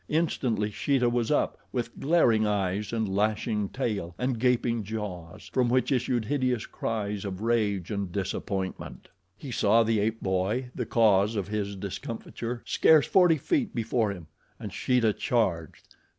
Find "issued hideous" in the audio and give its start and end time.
5.91-6.65